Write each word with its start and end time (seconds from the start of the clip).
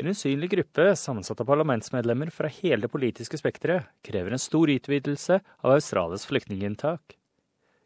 En 0.00 0.06
usynlig 0.08 0.48
gruppe 0.50 0.96
sammensatt 0.96 1.40
av 1.42 1.44
parlamentsmedlemmer 1.44 2.30
fra 2.32 2.48
hele 2.48 2.86
det 2.86 2.88
politiske 2.88 3.36
spekteret 3.36 3.90
krever 4.06 4.32
en 4.32 4.40
stor 4.40 4.70
utvidelse 4.72 5.36
av 5.60 5.74
Australias 5.74 6.24
flyktninginntak. 6.30 7.18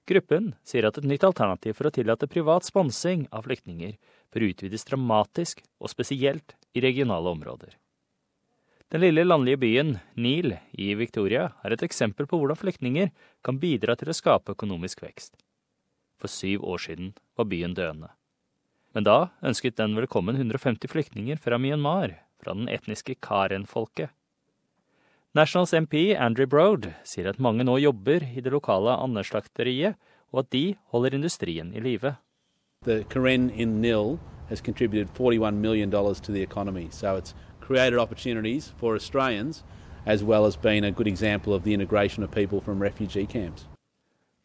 Gruppen 0.07 0.53
sier 0.63 0.87
at 0.87 1.01
et 1.01 1.09
nytt 1.11 1.27
alternativ 1.27 1.75
for 1.75 1.91
å 1.91 1.95
tillate 1.97 2.31
privat 2.31 2.69
sponsing 2.69 3.27
av 3.35 3.49
flyktninger 3.49 3.97
bør 4.31 4.47
utvides 4.47 4.87
dramatisk, 4.87 5.65
og 5.83 5.91
spesielt 5.91 6.55
i 6.77 6.85
regionale 6.87 7.35
områder. 7.35 7.75
Den 8.95 9.03
lille 9.03 9.27
landlige 9.27 9.65
byen 9.65 9.97
Neil 10.15 10.55
i 10.71 10.93
Victoria 10.95 11.49
er 11.67 11.75
et 11.75 11.83
eksempel 11.83 12.31
på 12.31 12.39
hvordan 12.39 12.63
flyktninger 12.63 13.11
kan 13.43 13.59
bidra 13.59 13.99
til 13.99 14.13
å 14.13 14.15
skape 14.15 14.55
økonomisk 14.55 15.03
vekst. 15.03 15.35
For 16.21 16.31
syv 16.31 16.63
år 16.63 16.87
siden 16.87 17.17
var 17.35 17.51
byen 17.51 17.75
døende. 17.75 18.15
Men 18.95 19.03
da 19.03 19.17
ønsket 19.43 19.75
den 19.81 19.97
velkommen 19.99 20.37
150 20.39 20.87
flyktninger 20.87 21.39
fra 21.43 21.59
Myanmar, 21.59 22.13
fra 22.39 22.55
den 22.55 22.69
etniske 22.71 23.17
Karen-folket. 23.19 24.13
Nationals 25.35 25.75
MP 25.75 26.15
Andrew 26.15 26.47
Broad 26.47 26.93
sier 27.03 27.27
at 27.27 27.41
mange 27.43 27.67
nå 27.67 27.75
jobber 27.83 28.23
i 28.23 28.41
det 28.41 28.53
lokale 28.55 28.95
andeslakteriet, 28.95 29.99
og 30.31 30.45
at 30.45 30.53
de 30.55 30.77
holder 30.95 31.19
industrien 31.19 31.75
i 31.75 31.83
live. 31.83 32.15
Karen 33.11 33.51
in 33.51 33.81
Nil 33.81 34.21
has 34.49 34.61
contributed 34.61 35.09
$41 35.19 35.59
million 35.59 35.91
to 35.91 36.33
the 36.33 36.43
economy, 36.43 36.89
so 36.91 37.17
it's 37.17 37.35
created 37.61 37.99
opportunities 37.99 38.73
for 38.79 38.95
Australians 38.95 39.65
as 40.07 40.23
well 40.23 40.45
as 40.45 40.55
being 40.55 40.85
a 40.85 40.93
good 40.93 41.09
example 41.09 41.53
of 41.53 41.65
the 41.65 41.75
integration 41.75 42.23
of 42.23 42.31
people 42.31 42.61
from 42.61 42.81
refugee 42.81 43.27
camps. 43.27 43.67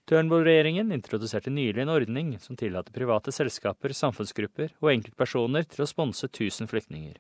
Turnbull-regjeringen 0.10 0.92
introduserte 0.92 1.52
nylig 1.54 1.84
en 1.84 1.92
ordning 1.94 2.32
som 2.42 2.58
tillater 2.58 2.94
private 2.96 3.30
selskaper, 3.30 3.94
samfunnsgrupper 3.94 4.72
og 4.82 4.90
enkeltpersoner 4.96 5.68
til 5.70 5.84
å 5.86 5.88
sponse 5.90 6.26
1000 6.26 6.70
flyktninger. 6.72 7.20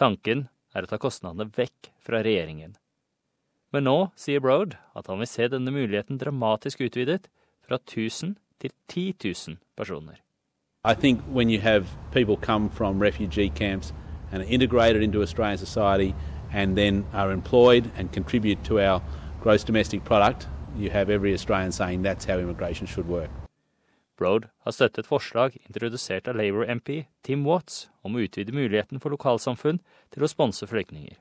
Tanken 0.00 0.46
er 0.72 0.86
å 0.86 0.88
ta 0.88 0.96
kostnadene 0.96 1.52
vekk 1.52 1.90
fra 2.00 2.22
regjeringen. 2.24 2.78
Men 3.76 3.84
nå 3.84 3.96
sier 4.16 4.40
Broad 4.40 4.78
at 4.96 5.10
han 5.12 5.20
vil 5.20 5.28
se 5.28 5.50
denne 5.52 5.74
muligheten 5.74 6.16
dramatisk 6.20 6.80
utvidet, 6.80 7.28
fra 7.62 7.76
1000 7.76 8.38
til 8.58 8.72
10 8.88 9.12
000 9.24 9.58
personer. 9.76 10.16
I 10.84 10.94
think 10.94 11.20
when 11.28 11.50
you 11.50 11.60
have 11.60 11.86
people 12.10 12.36
come 12.36 12.70
from 12.70 13.02
refugee 13.02 13.50
camps 13.50 13.92
and 14.32 14.42
are 14.42 14.48
integrated 14.48 15.02
into 15.02 15.20
Australian 15.20 15.58
society 15.58 16.14
and 16.52 16.76
then 16.76 17.04
are 17.12 17.30
employed 17.30 17.90
and 17.96 18.12
contribute 18.12 18.64
to 18.64 18.80
our 18.80 19.02
gross 19.42 19.62
domestic 19.62 20.04
product, 20.04 20.48
you 20.76 20.90
have 20.90 21.10
every 21.10 21.34
Australian 21.34 21.72
saying 21.72 22.02
that's 22.02 22.24
how 22.24 22.38
immigration 22.38 22.86
should 22.86 23.08
work. 23.08 23.30
Broad 24.18 24.48
har 24.64 24.72
støttet 24.72 25.08
forslag 25.08 25.56
introdusert 25.66 26.28
av 26.28 26.36
Labour-MP 26.36 27.06
Tim 27.26 27.44
Watts 27.44 27.88
om 28.06 28.14
å 28.14 28.22
utvide 28.22 28.54
muligheten 28.54 29.00
for 29.02 29.14
lokalsamfunn 29.14 29.80
til 30.14 30.22
å 30.22 30.30
sponse 30.30 30.68
flyktninger. 30.68 31.16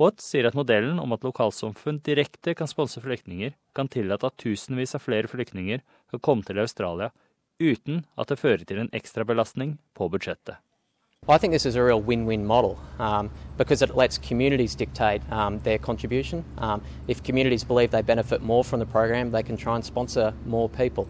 Watts 0.00 0.30
sier 0.32 0.48
at 0.48 0.56
modellen 0.56 0.98
om 1.02 1.12
at 1.12 1.26
lokalsamfunn 1.26 2.00
direkte 2.06 2.54
kan 2.56 2.70
sponse 2.70 3.02
flyktninger, 3.04 3.52
kan 3.76 3.90
tillate 3.92 4.26
at 4.26 4.38
tusenvis 4.40 4.96
av 4.96 5.04
flere 5.04 5.28
flyktninger 5.28 5.82
kan 6.10 6.22
komme 6.24 6.46
til 6.46 6.62
Australia 6.62 7.10
uten 7.60 8.04
at 8.16 8.32
det 8.32 8.40
fører 8.40 8.64
til 8.66 8.80
en 8.82 8.92
ekstrabelastning 8.96 9.76
på 9.94 10.08
budsjettet. 10.10 10.56
I 11.28 11.38
think 11.38 11.52
this 11.52 11.66
is 11.66 11.76
a 11.76 11.84
real 11.84 12.00
win-win 12.00 12.44
model 12.44 12.80
um, 12.98 13.30
because 13.56 13.80
it 13.80 13.94
lets 13.94 14.18
communities 14.18 14.74
dictate 14.74 15.22
um, 15.30 15.60
their 15.60 15.78
contribution. 15.78 16.44
Um, 16.58 16.82
if 17.06 17.22
communities 17.22 17.62
believe 17.62 17.92
they 17.92 18.02
benefit 18.02 18.42
more 18.42 18.64
from 18.64 18.80
the 18.80 18.86
program, 18.86 19.30
they 19.30 19.44
can 19.44 19.56
try 19.56 19.76
and 19.76 19.84
sponsor 19.84 20.34
more 20.46 20.68
people. 20.68 21.06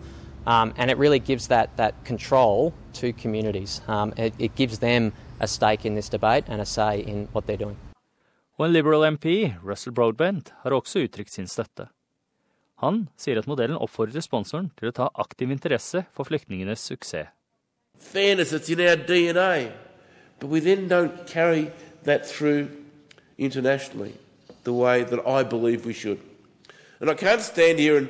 Um, 0.47 0.75
and 0.77 0.91
it 0.91 0.99
really 0.99 1.19
gives 1.19 1.49
that, 1.49 1.75
that 1.79 1.95
control 2.05 2.75
to 2.93 3.15
communities. 3.15 3.81
Um, 3.89 4.13
it, 4.19 4.35
it, 4.39 4.55
gives 4.55 4.81
them 4.81 5.15
a 5.41 5.49
stake 5.49 5.87
in 5.87 5.95
this 5.95 6.11
debate 6.11 6.45
and 6.47 6.61
a 6.61 6.67
say 6.67 7.01
in 7.01 7.29
what 7.33 7.47
they're 7.47 7.57
doing. 7.57 7.79
Og 8.59 8.67
en 8.67 8.73
Liberal 8.73 9.05
MP, 9.13 9.55
Russell 9.63 9.95
Broadbent, 9.95 10.53
har 10.63 10.71
også 10.71 11.07
uttrykt 11.07 11.33
sin 11.33 11.47
støtte. 11.47 11.87
Han 12.85 13.09
sier 13.17 13.39
at 13.39 13.49
modellen 13.49 13.81
oppfordrer 13.81 14.21
sponsoren 14.21 14.75
til 14.77 14.91
å 14.91 14.93
ta 14.93 15.09
aktiv 15.15 15.49
interesse 15.51 16.05
for 16.13 16.29
flyktningenes 16.29 16.85
suksess. 16.85 17.33
Fairness, 17.97 18.53
it's 18.53 18.69
in 18.69 18.81
our 18.81 18.97
DNA. 18.97 19.73
But 20.43 20.51
we 20.51 20.59
then 20.59 20.89
don't 20.89 21.25
carry 21.25 21.71
that 22.03 22.27
through 22.27 22.69
internationally 23.39 24.15
the 24.65 24.73
way 24.73 25.05
that 25.05 25.25
I 25.25 25.45
believe 25.45 25.87
we 25.87 25.93
should. 25.93 26.19
And 27.01 27.09
I 27.09 27.15
can't 27.15 27.41
stand 27.41 27.79
here 27.79 27.97
and, 27.97 28.09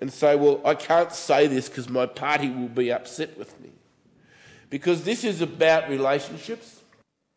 and 0.00 0.10
say, 0.10 0.34
well, 0.34 0.62
I 0.64 0.74
can't 0.74 1.12
say 1.12 1.46
this 1.46 1.68
because 1.68 1.90
my 1.90 2.06
party 2.06 2.48
will 2.48 2.72
be 2.72 2.90
upset 2.90 3.36
with 3.38 3.52
me. 3.60 3.68
Because 4.70 5.04
this 5.04 5.24
is 5.24 5.42
about 5.42 5.90
relationships. 5.90 6.80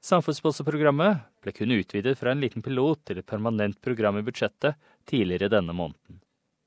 Samfunnssponsorprogrammet 0.01 1.25
ble 1.43 1.51
kun 1.51 1.73
utvidet 1.75 2.15
fra 2.15 2.31
en 2.31 2.39
liten 2.39 2.63
pilot 2.63 3.01
til 3.03 3.19
et 3.19 3.27
permanent 3.27 3.75
program 3.83 4.15
i 4.15 4.23
budsjettet 4.23 4.79
tidligere 5.11 5.51
denne 5.51 5.75
måneden. 5.75 6.21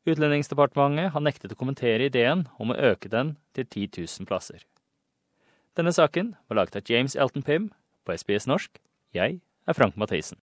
Utlendingsdepartementet 0.05 1.15
har 1.17 1.25
nektet 1.25 1.57
å 1.57 1.57
kommentere 1.57 2.11
ideen 2.13 2.45
om 2.61 2.75
å 2.75 2.77
øke 2.93 3.09
den 3.09 3.39
til 3.57 3.65
10 3.65 4.05
000 4.05 4.29
plasser. 4.29 4.69
Denne 5.81 5.95
saken 5.97 6.35
var 6.49 6.59
laget 6.59 6.77
av 6.77 6.91
James 6.93 7.15
Elton 7.17 7.41
Pym 7.43 7.71
på 8.05 8.13
SBS 8.13 8.45
norsk. 8.45 8.75
Jeg 9.17 9.39
er 9.65 9.73
Frank 9.73 9.97
Mathisen. 9.97 10.37